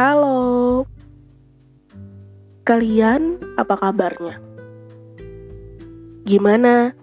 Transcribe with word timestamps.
Halo, 0.00 0.88
kalian 2.64 3.36
apa 3.60 3.76
kabarnya? 3.76 4.40
Gimana 6.24 6.96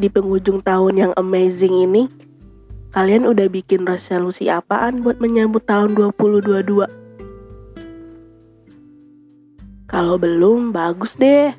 di 0.00 0.08
penghujung 0.08 0.64
tahun 0.64 0.94
yang 0.96 1.12
amazing 1.20 1.84
ini? 1.84 2.08
Kalian 2.96 3.28
udah 3.28 3.44
bikin 3.44 3.84
resolusi 3.84 4.48
apaan 4.48 5.04
buat 5.04 5.20
menyambut 5.20 5.68
tahun 5.68 5.92
2022? 5.92 6.88
Kalau 9.84 10.16
belum, 10.16 10.72
bagus 10.72 11.20
deh. 11.20 11.52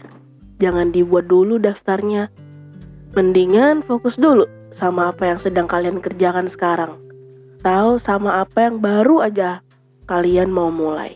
Jangan 0.57 0.89
dibuat 0.89 1.29
dulu 1.29 1.61
daftarnya. 1.61 2.33
Mendingan 3.13 3.85
fokus 3.85 4.17
dulu 4.17 4.49
sama 4.73 5.13
apa 5.13 5.29
yang 5.29 5.37
sedang 5.37 5.69
kalian 5.69 6.01
kerjakan 6.01 6.49
sekarang. 6.49 6.97
Tahu 7.61 8.01
sama 8.01 8.41
apa 8.41 8.65
yang 8.65 8.81
baru 8.81 9.21
aja 9.21 9.61
kalian 10.11 10.51
mau 10.51 10.67
mulai. 10.67 11.15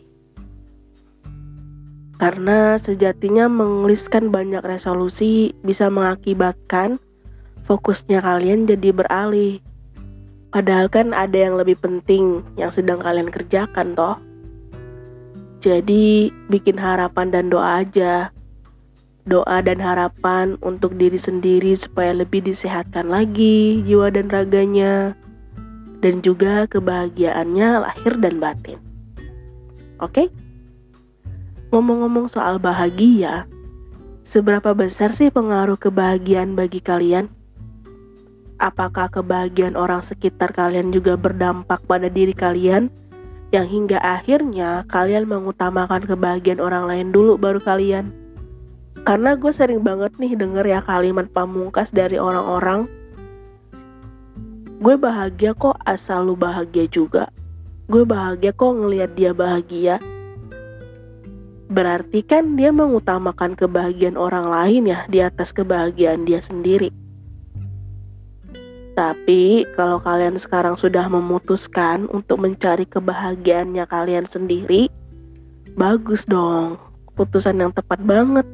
Karena 2.15 2.79
sejatinya 2.79 3.51
mengeliskan 3.51 4.31
banyak 4.31 4.63
resolusi 4.63 5.51
bisa 5.67 5.91
mengakibatkan 5.91 6.95
fokusnya 7.67 8.23
kalian 8.23 8.63
jadi 8.63 8.95
beralih. 8.95 9.59
Padahal 10.55 10.87
kan 10.87 11.11
ada 11.11 11.35
yang 11.35 11.59
lebih 11.59 11.75
penting 11.75 12.39
yang 12.55 12.71
sedang 12.71 13.03
kalian 13.03 13.27
kerjakan 13.27 13.91
toh. 13.99 14.15
Jadi 15.59 16.31
bikin 16.47 16.79
harapan 16.79 17.35
dan 17.35 17.51
doa 17.51 17.83
aja. 17.83 18.31
Doa 19.27 19.59
dan 19.59 19.83
harapan 19.83 20.55
untuk 20.63 20.95
diri 20.95 21.19
sendiri 21.19 21.75
supaya 21.75 22.15
lebih 22.15 22.47
disehatkan 22.47 23.11
lagi 23.11 23.83
jiwa 23.83 24.07
dan 24.13 24.31
raganya 24.31 25.17
dan 26.05 26.21
juga 26.21 26.69
kebahagiaannya 26.69 27.81
lahir 27.81 28.13
dan 28.21 28.37
batin. 28.37 28.84
Oke? 29.99 30.31
Ngomong-ngomong 31.71 32.27
soal 32.31 32.59
bahagia, 32.59 33.47
seberapa 34.23 34.71
besar 34.75 35.11
sih 35.11 35.31
pengaruh 35.31 35.79
kebahagiaan 35.79 36.55
bagi 36.55 36.79
kalian? 36.79 37.31
Apakah 38.55 39.11
kebahagiaan 39.11 39.75
orang 39.75 39.99
sekitar 39.99 40.55
kalian 40.55 40.95
juga 40.95 41.19
berdampak 41.19 41.83
pada 41.83 42.07
diri 42.07 42.31
kalian? 42.31 42.87
Yang 43.51 43.67
hingga 43.71 43.99
akhirnya 43.99 44.83
kalian 44.87 45.27
mengutamakan 45.27 46.03
kebahagiaan 46.07 46.63
orang 46.63 46.87
lain 46.87 47.07
dulu 47.11 47.35
baru 47.35 47.59
kalian. 47.59 48.11
Karena 49.05 49.37
gue 49.37 49.51
sering 49.53 49.85
banget 49.85 50.17
nih 50.17 50.33
denger 50.33 50.65
ya 50.65 50.79
kalimat 50.81 51.29
pamungkas 51.29 51.93
dari 51.93 52.17
orang-orang 52.17 52.89
gue 54.85 54.95
bahagia 54.99 55.55
kok 55.55 55.79
asal 55.87 56.29
lu 56.29 56.35
bahagia 56.35 56.85
juga 56.85 57.31
gue 57.85 58.03
bahagia 58.03 58.51
kok 58.53 58.73
ngelihat 58.73 59.11
dia 59.13 59.31
bahagia. 59.31 59.95
Berarti 61.65 62.21
kan 62.21 62.57
dia 62.57 62.69
mengutamakan 62.69 63.57
kebahagiaan 63.57 64.17
orang 64.17 64.49
lain 64.49 64.89
ya 64.89 64.99
di 65.09 65.19
atas 65.21 65.49
kebahagiaan 65.53 66.25
dia 66.25 66.41
sendiri. 66.41 66.93
Tapi 68.95 69.67
kalau 69.75 69.99
kalian 69.99 70.39
sekarang 70.39 70.79
sudah 70.79 71.11
memutuskan 71.11 72.07
untuk 72.09 72.39
mencari 72.39 72.87
kebahagiaannya 72.87 73.83
kalian 73.91 74.23
sendiri 74.23 74.87
bagus 75.75 76.23
dong. 76.23 76.79
Putusan 77.13 77.59
yang 77.59 77.71
tepat 77.75 77.99
banget. 78.01 78.47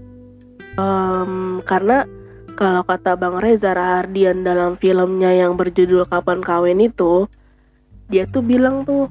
Um, 0.82 1.62
karena 1.62 2.10
kalau 2.58 2.82
kata 2.82 3.14
Bang 3.16 3.38
Reza 3.38 3.74
Rahardian 3.74 4.42
dalam 4.42 4.82
filmnya 4.82 5.30
yang 5.30 5.56
berjudul 5.56 6.10
Kapan 6.10 6.42
Kawin 6.42 6.82
itu, 6.82 7.30
dia 8.12 8.28
tuh 8.28 8.44
bilang 8.44 8.84
tuh, 8.84 9.08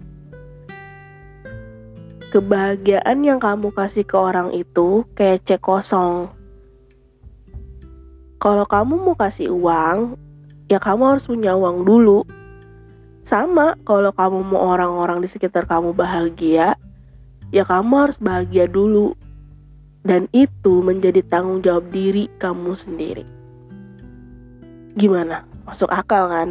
kebahagiaan 2.31 3.25
yang 3.25 3.41
kamu 3.41 3.73
kasih 3.73 4.05
ke 4.05 4.15
orang 4.15 4.53
itu 4.53 5.09
kayak 5.17 5.43
cek 5.49 5.65
kosong. 5.65 6.29
Kalau 8.37 8.69
kamu 8.69 9.01
mau 9.01 9.17
kasih 9.17 9.49
uang, 9.53 10.21
ya 10.69 10.77
kamu 10.77 11.17
harus 11.17 11.25
punya 11.25 11.57
uang 11.57 11.83
dulu. 11.83 12.29
Sama, 13.25 13.77
kalau 13.89 14.13
kamu 14.13 14.45
mau 14.45 14.77
orang-orang 14.77 15.25
di 15.25 15.29
sekitar 15.29 15.65
kamu 15.65 15.93
bahagia, 15.93 16.77
ya 17.53 17.65
kamu 17.65 17.93
harus 18.09 18.19
bahagia 18.21 18.69
dulu 18.69 19.17
dan 20.01 20.29
itu 20.33 20.81
menjadi 20.81 21.21
tanggung 21.25 21.61
jawab 21.61 21.89
diri 21.93 22.29
kamu 22.41 22.73
sendiri. 22.73 23.25
Gimana? 24.97 25.45
Masuk 25.69 25.93
akal 25.93 26.33
kan? 26.33 26.51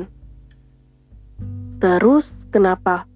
Terus 1.79 2.38
kenapa? 2.49 3.09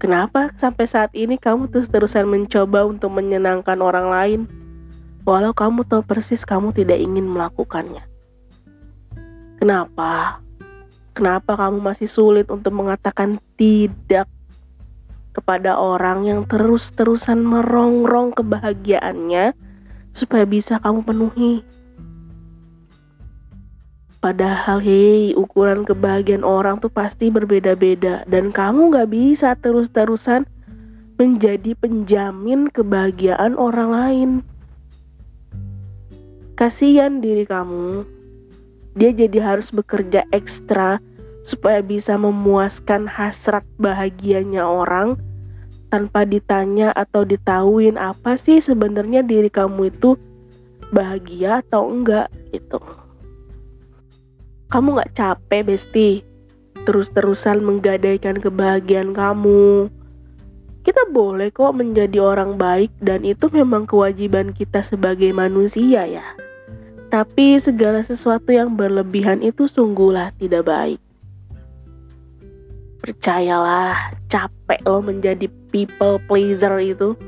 Kenapa 0.00 0.48
sampai 0.56 0.88
saat 0.88 1.12
ini 1.12 1.36
kamu 1.36 1.68
terus-terusan 1.68 2.24
mencoba 2.24 2.88
untuk 2.88 3.12
menyenangkan 3.12 3.76
orang 3.84 4.08
lain 4.08 4.40
walau 5.28 5.52
kamu 5.52 5.84
tahu 5.84 6.00
persis 6.00 6.48
kamu 6.48 6.72
tidak 6.72 6.96
ingin 6.96 7.28
melakukannya? 7.28 8.04
Kenapa? 9.60 10.40
Kenapa 11.12 11.52
kamu 11.52 11.84
masih 11.84 12.08
sulit 12.08 12.48
untuk 12.48 12.72
mengatakan 12.72 13.36
tidak 13.60 14.24
kepada 15.30 15.78
orang 15.78 16.26
yang 16.26 16.40
terus-terusan 16.48 17.44
merongrong 17.44 18.32
kebahagiaannya 18.34 19.52
supaya 20.10 20.44
bisa 20.48 20.82
kamu 20.82 21.06
penuhi. 21.06 21.62
Padahal 24.20 24.84
hei, 24.84 25.32
ukuran 25.32 25.88
kebahagiaan 25.88 26.44
orang 26.44 26.76
tuh 26.76 26.92
pasti 26.92 27.32
berbeda-beda 27.32 28.28
dan 28.28 28.52
kamu 28.52 28.92
gak 28.92 29.08
bisa 29.08 29.56
terus-terusan 29.56 30.44
menjadi 31.16 31.72
penjamin 31.72 32.68
kebahagiaan 32.68 33.56
orang 33.56 33.90
lain. 33.92 34.30
Kasihan 36.52 37.24
diri 37.24 37.48
kamu, 37.48 38.04
dia 38.92 39.08
jadi 39.16 39.40
harus 39.40 39.72
bekerja 39.72 40.28
ekstra 40.36 41.00
supaya 41.40 41.80
bisa 41.80 42.20
memuaskan 42.20 43.08
hasrat 43.08 43.64
bahagianya 43.80 44.68
orang 44.68 45.16
tanpa 45.88 46.28
ditanya 46.28 46.92
atau 46.92 47.24
ditahuin 47.24 47.96
apa 47.96 48.36
sih 48.36 48.60
sebenarnya 48.60 49.24
diri 49.24 49.48
kamu 49.48 49.88
itu 49.88 50.20
bahagia 50.92 51.64
atau 51.64 51.88
enggak 51.88 52.28
gitu. 52.52 52.84
Kamu 54.70 54.94
nggak 54.94 55.18
capek 55.18 55.66
besti 55.66 56.30
terus-terusan 56.86 57.60
menggadaikan 57.60 58.38
kebahagiaan 58.38 59.12
kamu. 59.12 59.90
Kita 60.86 61.10
boleh 61.12 61.52
kok 61.52 61.76
menjadi 61.76 62.22
orang 62.22 62.56
baik 62.56 62.94
dan 63.02 63.26
itu 63.26 63.52
memang 63.52 63.84
kewajiban 63.84 64.56
kita 64.56 64.80
sebagai 64.80 65.28
manusia 65.34 66.08
ya. 66.08 66.26
Tapi 67.10 67.58
segala 67.58 68.06
sesuatu 68.06 68.54
yang 68.54 68.78
berlebihan 68.78 69.42
itu 69.42 69.66
sungguhlah 69.66 70.30
tidak 70.38 70.70
baik. 70.70 71.00
Percayalah, 73.02 74.14
capek 74.30 74.80
lo 74.86 75.02
menjadi 75.02 75.50
people 75.74 76.22
pleaser 76.30 76.78
itu. 76.78 77.18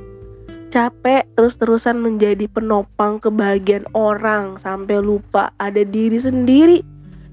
Capek 0.70 1.26
terus-terusan 1.34 1.98
menjadi 1.98 2.46
penopang 2.48 3.18
kebahagiaan 3.18 3.90
orang 3.92 4.56
sampai 4.56 5.02
lupa 5.02 5.50
ada 5.58 5.84
diri 5.84 6.16
sendiri 6.16 6.91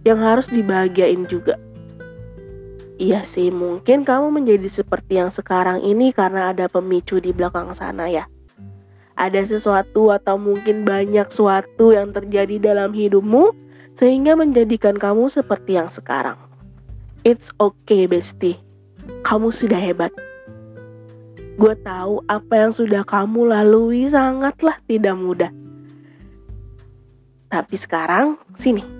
yang 0.10 0.20
harus 0.26 0.50
dibahagiain 0.50 1.30
juga. 1.30 1.62
Iya 3.00 3.24
sih, 3.24 3.48
mungkin 3.48 4.04
kamu 4.04 4.28
menjadi 4.28 4.68
seperti 4.68 5.24
yang 5.24 5.32
sekarang 5.32 5.80
ini 5.80 6.12
karena 6.12 6.52
ada 6.52 6.68
pemicu 6.68 7.24
di 7.24 7.32
belakang 7.32 7.72
sana 7.72 8.12
ya. 8.12 8.28
Ada 9.16 9.48
sesuatu 9.48 10.12
atau 10.12 10.36
mungkin 10.36 10.84
banyak 10.84 11.32
sesuatu 11.32 11.96
yang 11.96 12.12
terjadi 12.12 12.60
dalam 12.60 12.92
hidupmu 12.92 13.56
sehingga 13.96 14.36
menjadikan 14.36 15.00
kamu 15.00 15.32
seperti 15.32 15.80
yang 15.80 15.88
sekarang. 15.88 16.36
It's 17.24 17.56
okay, 17.56 18.04
bestie. 18.04 18.60
Kamu 19.24 19.56
sudah 19.56 19.80
hebat. 19.80 20.12
Gue 21.56 21.76
tahu 21.80 22.24
apa 22.28 22.68
yang 22.68 22.72
sudah 22.76 23.04
kamu 23.04 23.52
lalui 23.52 24.12
sangatlah 24.12 24.76
tidak 24.88 25.16
mudah. 25.16 25.52
Tapi 27.48 27.76
sekarang, 27.80 28.40
sini. 28.60 28.99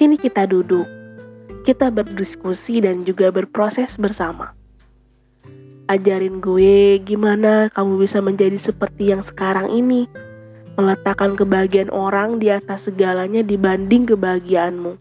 Sini 0.00 0.16
kita 0.16 0.48
duduk. 0.48 0.88
Kita 1.60 1.92
berdiskusi 1.92 2.80
dan 2.80 3.04
juga 3.04 3.28
berproses 3.28 4.00
bersama. 4.00 4.56
Ajarin 5.92 6.40
gue 6.40 6.96
gimana 7.04 7.68
kamu 7.68 8.08
bisa 8.08 8.24
menjadi 8.24 8.56
seperti 8.56 9.12
yang 9.12 9.20
sekarang 9.20 9.68
ini. 9.68 10.08
Meletakkan 10.80 11.36
kebahagiaan 11.36 11.92
orang 11.92 12.40
di 12.40 12.48
atas 12.48 12.88
segalanya 12.88 13.44
dibanding 13.44 14.08
kebahagiaanmu 14.08 14.96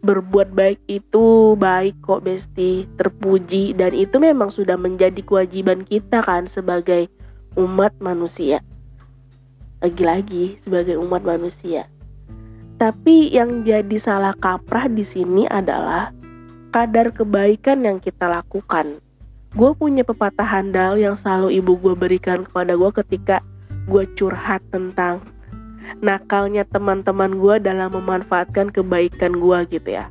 berbuat 0.00 0.50
baik 0.50 0.80
itu 0.90 1.54
baik 1.60 1.94
kok 2.02 2.26
Besti, 2.26 2.88
terpuji 2.98 3.76
dan 3.76 3.92
itu 3.92 4.18
memang 4.18 4.50
sudah 4.50 4.74
menjadi 4.74 5.22
kewajiban 5.22 5.86
kita 5.86 6.24
kan 6.26 6.50
sebagai 6.50 7.06
umat 7.54 7.94
manusia. 8.02 8.64
Lagi-lagi 9.78 10.58
sebagai 10.58 10.98
umat 10.98 11.22
manusia. 11.22 11.86
Tapi 12.80 13.28
yang 13.28 13.60
jadi 13.60 14.00
salah 14.00 14.32
kaprah 14.32 14.88
di 14.88 15.04
sini 15.04 15.44
adalah 15.44 16.16
kadar 16.72 17.12
kebaikan 17.12 17.84
yang 17.84 18.00
kita 18.00 18.24
lakukan. 18.24 19.04
gue 19.50 19.74
punya 19.74 20.06
pepatah 20.06 20.46
handal 20.46 20.94
yang 20.94 21.18
selalu 21.18 21.58
ibu 21.58 21.74
gue 21.74 21.98
berikan 21.98 22.46
kepada 22.46 22.78
gue 22.78 22.90
ketika 23.02 23.42
gue 23.90 24.06
curhat 24.14 24.62
tentang 24.70 25.26
nakalnya 25.98 26.62
teman-teman 26.62 27.34
gue 27.34 27.58
dalam 27.58 27.90
memanfaatkan 27.90 28.70
kebaikan 28.70 29.34
gue 29.34 29.58
gitu 29.74 29.90
ya. 29.90 30.06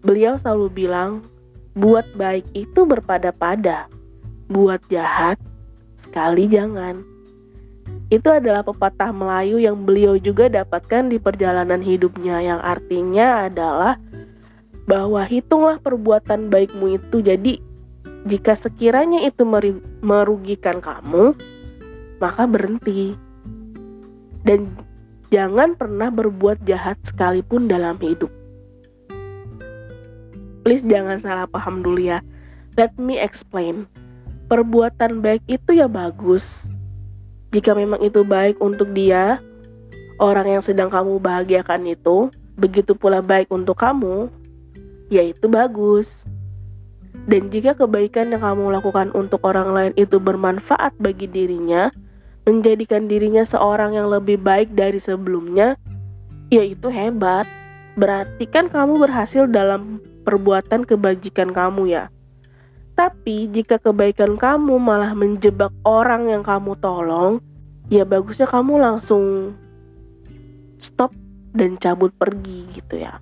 Beliau 0.00 0.40
selalu 0.40 0.72
bilang, 0.72 1.28
buat 1.76 2.08
baik 2.16 2.48
itu 2.56 2.88
berpada-pada, 2.88 3.92
buat 4.48 4.80
jahat 4.88 5.36
sekali 6.00 6.48
jangan. 6.48 7.13
Itu 8.14 8.30
adalah 8.30 8.62
pepatah 8.62 9.10
Melayu 9.10 9.58
yang 9.58 9.82
beliau 9.82 10.14
juga 10.14 10.46
dapatkan 10.46 11.10
di 11.10 11.18
perjalanan 11.18 11.82
hidupnya 11.82 12.38
yang 12.38 12.60
artinya 12.62 13.50
adalah 13.50 13.98
bahwa 14.86 15.26
hitunglah 15.26 15.82
perbuatan 15.82 16.46
baikmu 16.46 17.02
itu 17.02 17.18
jadi 17.26 17.58
jika 18.24 18.54
sekiranya 18.54 19.26
itu 19.26 19.42
merugikan 20.00 20.78
kamu, 20.78 21.34
maka 22.22 22.46
berhenti. 22.46 23.18
Dan 24.46 24.70
jangan 25.34 25.74
pernah 25.74 26.08
berbuat 26.14 26.62
jahat 26.62 26.96
sekalipun 27.02 27.66
dalam 27.66 27.98
hidup. 27.98 28.30
Please 30.64 30.86
jangan 30.86 31.18
salah 31.20 31.50
paham 31.50 31.82
dulu 31.82 32.00
ya. 32.00 32.24
Let 32.78 32.96
me 32.96 33.18
explain. 33.20 33.84
Perbuatan 34.48 35.20
baik 35.20 35.44
itu 35.50 35.76
ya 35.76 35.90
bagus. 35.90 36.72
Jika 37.54 37.70
memang 37.70 38.02
itu 38.02 38.26
baik 38.26 38.58
untuk 38.58 38.90
dia, 38.90 39.38
orang 40.18 40.58
yang 40.58 40.62
sedang 40.62 40.90
kamu 40.90 41.22
bahagiakan 41.22 41.86
itu, 41.86 42.26
begitu 42.58 42.98
pula 42.98 43.22
baik 43.22 43.46
untuk 43.54 43.78
kamu, 43.78 44.26
ya 45.06 45.22
itu 45.22 45.46
bagus. 45.46 46.26
Dan 47.30 47.54
jika 47.54 47.78
kebaikan 47.78 48.34
yang 48.34 48.42
kamu 48.42 48.74
lakukan 48.74 49.14
untuk 49.14 49.46
orang 49.46 49.70
lain 49.70 49.92
itu 49.94 50.18
bermanfaat 50.18 50.98
bagi 50.98 51.30
dirinya, 51.30 51.94
menjadikan 52.42 53.06
dirinya 53.06 53.46
seorang 53.46 53.94
yang 53.94 54.10
lebih 54.10 54.42
baik 54.42 54.74
dari 54.74 54.98
sebelumnya, 54.98 55.78
ya 56.50 56.66
itu 56.66 56.90
hebat. 56.90 57.46
Berarti 57.94 58.50
kan 58.50 58.66
kamu 58.66 58.98
berhasil 58.98 59.46
dalam 59.46 60.02
perbuatan 60.26 60.82
kebajikan 60.82 61.54
kamu 61.54 61.94
ya. 61.94 62.10
Tapi 62.94 63.50
jika 63.50 63.82
kebaikan 63.82 64.38
kamu 64.38 64.78
malah 64.78 65.18
menjebak 65.18 65.74
orang 65.82 66.30
yang 66.30 66.46
kamu 66.46 66.78
tolong, 66.78 67.42
ya 67.90 68.06
bagusnya 68.06 68.46
kamu 68.46 68.78
langsung 68.78 69.54
stop 70.78 71.10
dan 71.54 71.74
cabut 71.74 72.14
pergi 72.14 72.70
gitu 72.70 73.02
ya. 73.02 73.18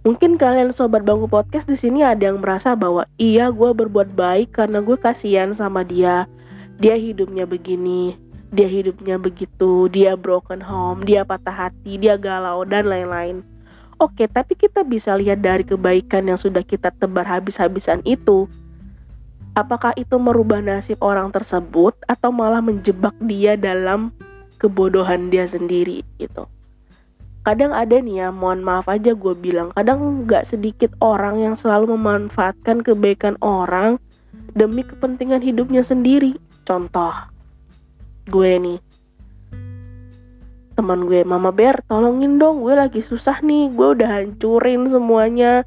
Mungkin 0.00 0.40
kalian 0.40 0.72
sobat 0.72 1.04
bangku 1.04 1.28
podcast 1.28 1.68
di 1.68 1.76
sini 1.76 2.00
ada 2.00 2.32
yang 2.32 2.40
merasa 2.40 2.72
bahwa 2.72 3.04
iya 3.20 3.52
gue 3.52 3.68
berbuat 3.72 4.16
baik 4.16 4.56
karena 4.56 4.80
gue 4.80 4.96
kasihan 4.96 5.52
sama 5.52 5.84
dia. 5.84 6.24
Dia 6.80 6.96
hidupnya 6.96 7.44
begini, 7.44 8.16
dia 8.48 8.64
hidupnya 8.64 9.20
begitu, 9.20 9.92
dia 9.92 10.16
broken 10.16 10.64
home, 10.64 11.04
dia 11.04 11.20
patah 11.28 11.68
hati, 11.68 12.00
dia 12.00 12.16
galau 12.16 12.64
dan 12.64 12.88
lain-lain. 12.88 13.44
Oke, 14.00 14.24
tapi 14.24 14.56
kita 14.56 14.80
bisa 14.80 15.12
lihat 15.12 15.44
dari 15.44 15.60
kebaikan 15.60 16.24
yang 16.32 16.40
sudah 16.40 16.64
kita 16.64 16.88
tebar 16.96 17.28
habis-habisan 17.28 18.00
itu. 18.08 18.48
Apakah 19.50 19.90
itu 19.98 20.14
merubah 20.14 20.62
nasib 20.62 21.02
orang 21.02 21.34
tersebut 21.34 21.98
atau 22.06 22.30
malah 22.30 22.62
menjebak 22.62 23.18
dia 23.18 23.58
dalam 23.58 24.14
kebodohan 24.62 25.26
dia 25.26 25.42
sendiri 25.50 26.06
gitu? 26.22 26.46
Kadang 27.42 27.74
ada 27.74 27.98
nih 27.98 28.22
ya 28.22 28.28
mohon 28.30 28.62
maaf 28.62 28.86
aja 28.86 29.10
gue 29.10 29.34
bilang 29.34 29.74
kadang 29.74 30.22
nggak 30.22 30.46
sedikit 30.46 30.94
orang 31.02 31.42
yang 31.42 31.54
selalu 31.58 31.98
memanfaatkan 31.98 32.84
kebaikan 32.84 33.34
orang 33.42 33.98
demi 34.54 34.86
kepentingan 34.86 35.42
hidupnya 35.42 35.82
sendiri. 35.82 36.38
Contoh 36.62 37.10
gue 38.30 38.54
nih. 38.54 38.78
Teman 40.78 41.10
gue 41.10 41.26
mama 41.26 41.50
bear 41.50 41.82
tolongin 41.90 42.38
dong 42.38 42.62
gue 42.62 42.78
lagi 42.78 43.02
susah 43.02 43.42
nih 43.42 43.74
gue 43.74 43.88
udah 43.98 44.22
hancurin 44.22 44.86
semuanya. 44.86 45.66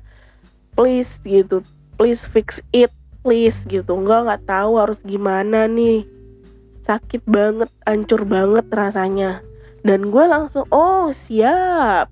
Please 0.72 1.20
gitu. 1.28 1.68
Please 2.00 2.24
fix 2.24 2.64
it 2.72 2.96
please 3.24 3.64
gitu. 3.66 3.96
Nggak 3.96 4.20
nggak 4.28 4.44
tahu 4.46 4.72
harus 4.78 5.00
gimana 5.02 5.66
nih. 5.66 6.04
Sakit 6.84 7.24
banget 7.24 7.72
hancur 7.88 8.28
banget 8.28 8.68
rasanya. 8.70 9.40
Dan 9.82 10.12
gue 10.12 10.26
langsung 10.28 10.68
oh 10.70 11.10
siap. 11.16 12.12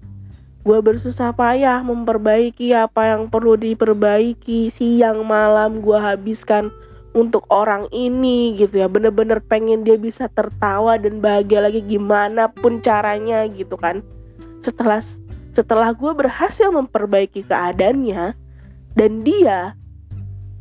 Gue 0.63 0.79
bersusah 0.79 1.35
payah 1.35 1.83
memperbaiki 1.83 2.71
apa 2.71 3.11
yang 3.17 3.27
perlu 3.27 3.59
diperbaiki 3.59 4.71
siang 4.71 5.27
malam 5.27 5.83
gue 5.83 5.97
habiskan 5.99 6.71
untuk 7.11 7.43
orang 7.51 7.91
ini 7.91 8.55
gitu 8.55 8.79
ya. 8.79 8.87
Bener-bener 8.87 9.43
pengen 9.43 9.83
dia 9.83 9.99
bisa 9.99 10.31
tertawa 10.31 10.95
dan 10.95 11.19
bahagia 11.19 11.67
lagi 11.67 11.83
gimana 11.83 12.47
pun 12.47 12.79
caranya 12.79 13.43
gitu 13.51 13.75
kan. 13.75 14.05
Setelah 14.63 15.03
setelah 15.51 15.91
gue 15.91 16.11
berhasil 16.15 16.71
memperbaiki 16.71 17.43
keadaannya 17.43 18.37
dan 18.95 19.11
dia 19.19 19.75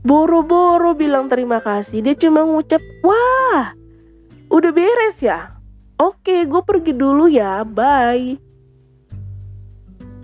boro-boro 0.01 0.97
bilang 0.97 1.29
terima 1.29 1.61
kasih 1.61 2.01
dia 2.01 2.17
cuma 2.17 2.45
ngucap 2.45 2.81
wah 3.05 3.77
udah 4.51 4.73
beres 4.73 5.21
ya 5.21 5.61
Oke, 6.01 6.49
gue 6.49 6.63
pergi 6.65 6.97
dulu 6.97 7.29
ya, 7.29 7.61
bye. 7.61 8.41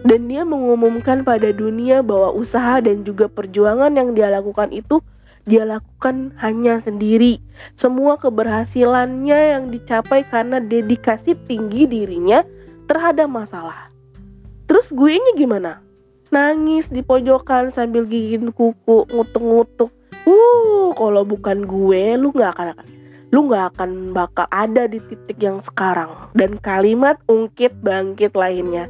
Dan 0.08 0.24
dia 0.24 0.40
mengumumkan 0.40 1.20
pada 1.20 1.52
dunia 1.52 2.00
bahwa 2.00 2.32
usaha 2.32 2.80
dan 2.80 3.04
juga 3.04 3.28
perjuangan 3.28 3.92
yang 3.92 4.16
dia 4.16 4.32
lakukan 4.32 4.72
itu 4.72 5.04
dia 5.44 5.68
lakukan 5.68 6.32
hanya 6.40 6.80
sendiri. 6.80 7.44
Semua 7.76 8.16
keberhasilannya 8.16 9.36
yang 9.52 9.68
dicapai 9.68 10.24
karena 10.24 10.64
dedikasi 10.64 11.36
tinggi 11.44 11.84
dirinya 11.84 12.40
terhadap 12.88 13.28
masalah. 13.28 13.92
Terus 14.64 14.88
gue 14.96 15.12
ini 15.12 15.36
gimana? 15.36 15.84
Nangis 16.34 16.90
di 16.90 17.06
pojokan 17.06 17.70
sambil 17.70 18.02
gigit 18.06 18.42
kuku, 18.50 19.06
ngutuk-ngutuk. 19.10 19.90
Uh, 20.26 20.90
kalau 20.98 21.22
bukan 21.22 21.62
gue, 21.62 22.18
lu 22.18 22.34
gak 22.34 22.58
akan 22.58 22.74
akan 22.74 22.86
lu 23.34 23.50
nggak 23.50 23.74
akan 23.74 24.14
bakal 24.14 24.46
ada 24.54 24.86
di 24.86 25.02
titik 25.02 25.42
yang 25.42 25.58
sekarang. 25.58 26.30
Dan 26.32 26.62
kalimat 26.62 27.18
ungkit 27.26 27.74
bangkit 27.82 28.32
lainnya 28.38 28.86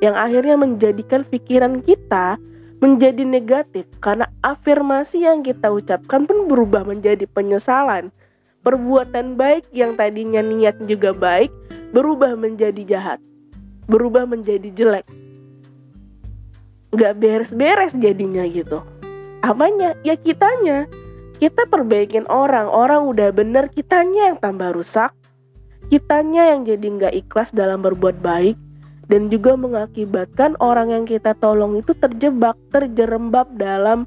yang 0.00 0.16
akhirnya 0.16 0.56
menjadikan 0.56 1.22
pikiran 1.22 1.84
kita 1.84 2.40
menjadi 2.80 3.22
negatif 3.22 3.84
karena 4.00 4.28
afirmasi 4.40 5.24
yang 5.24 5.44
kita 5.44 5.68
ucapkan 5.68 6.24
pun 6.24 6.48
berubah 6.48 6.84
menjadi 6.84 7.28
penyesalan. 7.28 8.08
Perbuatan 8.64 9.36
baik 9.36 9.68
yang 9.76 9.92
tadinya 9.92 10.40
niat 10.40 10.80
juga 10.88 11.12
baik 11.12 11.52
berubah 11.92 12.34
menjadi 12.34 12.82
jahat 12.82 13.20
berubah 13.86 14.24
menjadi 14.24 14.66
jelek 14.72 15.06
nggak 16.94 17.18
beres-beres 17.18 17.92
jadinya 17.98 18.46
gitu. 18.46 18.80
Apanya? 19.42 19.98
Ya 20.06 20.14
kitanya. 20.14 20.86
Kita 21.42 21.66
perbaikin 21.66 22.24
orang, 22.30 22.70
orang 22.70 23.10
udah 23.10 23.34
bener, 23.34 23.66
kitanya 23.68 24.32
yang 24.32 24.38
tambah 24.38 24.70
rusak, 24.70 25.10
kitanya 25.90 26.54
yang 26.54 26.62
jadi 26.62 26.86
nggak 26.86 27.14
ikhlas 27.26 27.50
dalam 27.50 27.82
berbuat 27.82 28.22
baik, 28.22 28.54
dan 29.10 29.28
juga 29.28 29.58
mengakibatkan 29.58 30.54
orang 30.62 30.94
yang 30.94 31.04
kita 31.04 31.34
tolong 31.42 31.76
itu 31.76 31.92
terjebak, 31.98 32.54
terjerembab 32.70 33.50
dalam 33.58 34.06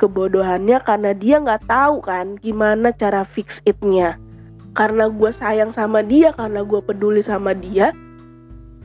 kebodohannya 0.00 0.80
karena 0.80 1.12
dia 1.12 1.36
nggak 1.42 1.68
tahu 1.68 2.00
kan 2.00 2.38
gimana 2.40 2.94
cara 2.94 3.26
fix 3.26 3.60
itnya. 3.68 4.16
Karena 4.72 5.10
gue 5.10 5.34
sayang 5.34 5.74
sama 5.74 6.00
dia, 6.00 6.30
karena 6.32 6.62
gue 6.62 6.78
peduli 6.78 7.26
sama 7.26 7.52
dia, 7.52 7.90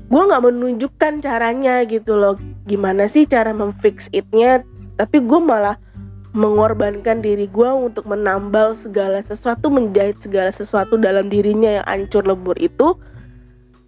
gue 0.06 0.22
nggak 0.22 0.44
menunjukkan 0.46 1.14
caranya 1.26 1.82
gitu 1.90 2.14
loh. 2.14 2.38
Gimana 2.70 3.10
sih 3.10 3.26
cara 3.26 3.52
memfix 3.52 4.10
itnya? 4.14 4.62
Tapi 4.96 5.20
gue 5.20 5.40
malah 5.42 5.76
mengorbankan 6.36 7.24
diri 7.24 7.48
gue 7.48 7.70
untuk 7.72 8.06
menambal 8.06 8.76
segala 8.76 9.24
sesuatu, 9.24 9.72
menjahit 9.72 10.20
segala 10.20 10.52
sesuatu 10.52 11.00
dalam 11.00 11.32
dirinya 11.32 11.82
yang 11.82 11.86
hancur 11.88 12.28
lebur 12.28 12.60
itu. 12.60 12.94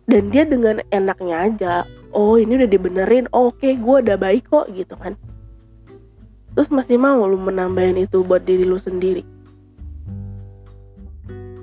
Dan 0.08 0.32
dia 0.32 0.48
dengan 0.48 0.80
enaknya 0.96 1.36
aja, 1.52 1.74
oh 2.16 2.40
ini 2.40 2.64
udah 2.64 2.70
dibenerin, 2.72 3.28
oh, 3.36 3.52
oke 3.52 3.60
okay, 3.60 3.76
gue 3.76 3.96
udah 4.08 4.16
baik 4.16 4.48
kok 4.48 4.72
gitu 4.72 4.96
kan. 4.96 5.20
Terus 6.56 6.72
masih 6.72 6.96
mau 6.96 7.22
lu 7.28 7.36
menambahin 7.36 8.00
itu 8.00 8.24
buat 8.24 8.48
diri 8.48 8.64
lu 8.64 8.80
sendiri. 8.80 9.28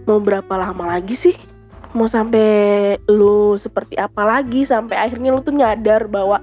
Mau 0.04 0.20
berapa 0.20 0.54
lama 0.60 0.84
lagi 0.84 1.16
sih? 1.16 1.53
Mau 1.94 2.10
sampai 2.10 2.98
lu 3.06 3.54
seperti 3.54 3.94
apa 3.94 4.26
lagi? 4.26 4.66
Sampai 4.66 4.98
akhirnya 4.98 5.30
lu 5.30 5.40
tuh 5.40 5.54
nyadar 5.54 6.10
bahwa 6.10 6.42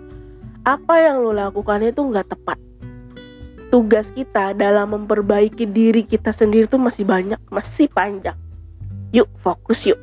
apa 0.63 0.93
yang 1.03 1.19
lu 1.19 1.35
lakukan 1.35 1.83
itu 1.83 1.99
nggak 1.99 2.31
tepat 2.31 2.57
tugas 3.71 4.11
kita 4.11 4.51
dalam 4.51 4.91
memperbaiki 4.91 5.63
diri 5.63 6.03
kita 6.03 6.35
sendiri 6.35 6.67
tuh 6.67 6.77
masih 6.77 7.07
banyak, 7.07 7.39
masih 7.47 7.87
panjang. 7.87 8.35
Yuk, 9.15 9.31
fokus 9.39 9.87
yuk. 9.87 9.97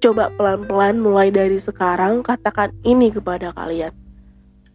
Coba 0.00 0.32
pelan-pelan 0.32 0.96
mulai 0.96 1.28
dari 1.28 1.60
sekarang 1.60 2.24
katakan 2.24 2.72
ini 2.82 3.12
kepada 3.12 3.52
kalian. 3.52 3.92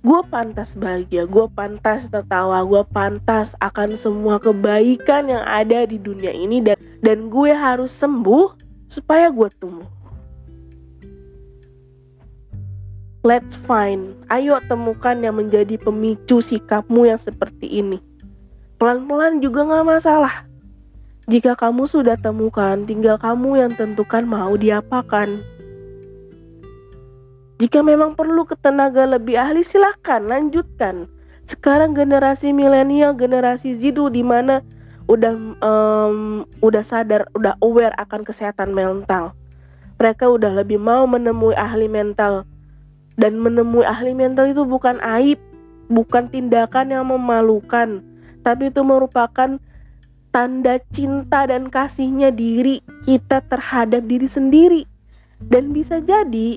gue 0.01 0.17
pantas 0.34 0.74
bahagia, 0.74 1.29
gue 1.29 1.46
pantas 1.53 2.10
tertawa, 2.10 2.65
gue 2.65 2.81
pantas 2.89 3.53
akan 3.62 3.93
semua 3.93 4.41
kebaikan 4.41 5.29
yang 5.29 5.46
ada 5.46 5.86
di 5.86 6.01
dunia 6.01 6.34
ini 6.34 6.58
dan 6.58 6.74
dan 7.05 7.29
gue 7.29 7.53
harus 7.53 7.93
sembuh 7.93 8.61
supaya 8.91 9.31
gue 9.31 9.48
tumbuh. 9.55 9.88
Let's 13.24 13.55
find, 13.63 14.19
ayo 14.27 14.60
temukan 14.67 15.15
yang 15.15 15.39
menjadi 15.39 15.79
pemicu 15.79 16.43
sikapmu 16.43 17.07
yang 17.07 17.21
seperti 17.21 17.79
ini. 17.79 18.03
Pelan-pelan 18.75 19.39
juga 19.39 19.63
gak 19.63 19.88
masalah. 19.88 20.43
Jika 21.29 21.55
kamu 21.55 21.86
sudah 21.88 22.17
temukan, 22.17 22.83
tinggal 22.83 23.15
kamu 23.21 23.63
yang 23.63 23.71
tentukan 23.77 24.25
mau 24.25 24.57
diapakan. 24.57 25.39
Jika 27.62 27.86
memang 27.86 28.17
perlu 28.17 28.41
ketenaga 28.43 29.05
lebih 29.05 29.38
ahli 29.38 29.62
silahkan 29.62 30.25
lanjutkan. 30.25 31.05
Sekarang 31.45 31.93
generasi 31.93 32.50
milenial, 32.57 33.13
generasi 33.13 33.77
Z 33.77 34.01
di 34.10 34.25
mana 34.25 34.65
udah 35.12 35.34
um, 35.60 36.48
udah 36.63 36.80
sadar, 36.80 37.27
udah 37.36 37.60
aware 37.60 37.91
akan 38.00 38.24
kesehatan 38.24 38.72
mental. 38.72 39.36
Mereka 40.00 40.32
udah 40.32 40.63
lebih 40.63 40.80
mau 40.80 41.03
menemui 41.03 41.51
ahli 41.60 41.91
mental 41.91 42.48
dan 43.20 43.36
menemui 43.36 43.84
ahli 43.84 44.15
mental 44.15 44.48
itu 44.48 44.63
bukan 44.63 45.03
aib, 45.03 45.36
bukan 45.91 46.32
tindakan 46.32 46.96
yang 46.96 47.06
memalukan, 47.12 48.00
tapi 48.39 48.72
itu 48.72 48.82
merupakan 48.88 49.60
tanda 50.32 50.80
cinta 50.96 51.44
dan 51.44 51.68
kasihnya 51.68 52.32
diri 52.32 52.80
kita 53.03 53.44
terhadap 53.51 54.08
diri 54.08 54.32
sendiri. 54.32 54.84
Dan 55.44 55.75
bisa 55.75 56.00
jadi 56.00 56.56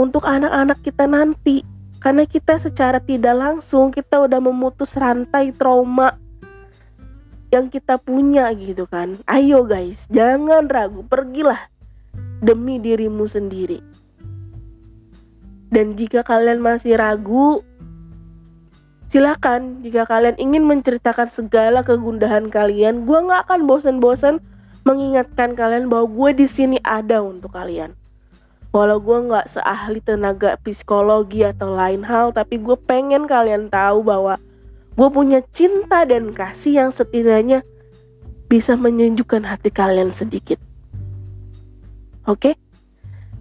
untuk 0.00 0.24
anak-anak 0.24 0.80
kita 0.80 1.04
nanti 1.04 1.60
karena 2.00 2.24
kita 2.24 2.56
secara 2.58 2.98
tidak 2.98 3.36
langsung 3.36 3.92
kita 3.92 4.26
udah 4.26 4.40
memutus 4.42 4.96
rantai 4.98 5.54
trauma 5.54 6.21
yang 7.52 7.68
kita 7.68 8.00
punya 8.00 8.48
gitu 8.56 8.88
kan. 8.88 9.20
Ayo 9.28 9.62
guys, 9.68 10.08
jangan 10.08 10.66
ragu, 10.72 11.04
pergilah 11.04 11.68
demi 12.40 12.80
dirimu 12.80 13.28
sendiri. 13.28 13.84
Dan 15.68 15.94
jika 15.96 16.24
kalian 16.24 16.64
masih 16.64 16.96
ragu, 16.96 17.60
silakan 19.12 19.84
jika 19.84 20.08
kalian 20.08 20.40
ingin 20.40 20.64
menceritakan 20.64 21.28
segala 21.28 21.84
kegundahan 21.84 22.48
kalian, 22.48 23.04
gue 23.04 23.18
nggak 23.20 23.46
akan 23.48 23.68
bosan-bosan 23.68 24.40
mengingatkan 24.88 25.52
kalian 25.52 25.92
bahwa 25.92 26.08
gue 26.08 26.42
di 26.42 26.46
sini 26.48 26.80
ada 26.82 27.20
untuk 27.20 27.54
kalian 27.54 27.94
walau 28.72 28.98
gue 28.98 29.18
nggak 29.28 29.52
seahli 29.52 30.00
tenaga 30.00 30.56
psikologi 30.64 31.44
atau 31.44 31.76
lain 31.76 32.00
hal 32.02 32.32
tapi 32.32 32.56
gue 32.56 32.74
pengen 32.88 33.28
kalian 33.28 33.68
tahu 33.68 34.00
bahwa 34.00 34.40
gue 34.92 35.08
punya 35.08 35.40
cinta 35.52 36.04
dan 36.04 36.32
kasih 36.36 36.84
yang 36.84 36.90
setidaknya 36.92 37.64
bisa 38.46 38.76
menyejukkan 38.76 39.48
hati 39.48 39.72
kalian 39.72 40.12
sedikit. 40.12 40.60
Oke? 42.28 42.52
Okay? 42.52 42.54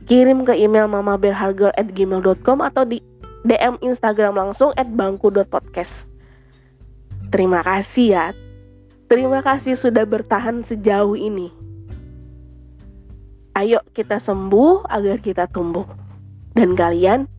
kirim 0.09 0.43
ke 0.43 0.57
email 0.57 0.91
mamaberharga@gmail.com 0.91 2.57
atau 2.59 2.83
di 2.83 2.99
DM 3.47 3.79
Instagram 3.79 4.35
langsung 4.35 4.75
at 4.75 4.89
bangku.podcast 4.91 6.11
terima 7.31 7.63
kasih 7.63 8.07
ya. 8.11 8.25
Terima 9.07 9.39
kasih 9.39 9.79
sudah 9.79 10.03
bertahan 10.03 10.63
sejauh 10.67 11.15
ini. 11.15 11.51
Ayo 13.55 13.79
kita 13.95 14.19
sembuh 14.19 14.87
agar 14.87 15.19
kita 15.23 15.47
tumbuh. 15.47 15.87
Dan 16.51 16.75
kalian 16.75 17.31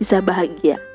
bisa 0.00 0.24
bahagia. 0.24 0.87